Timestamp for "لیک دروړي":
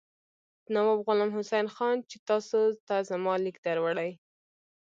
3.43-4.11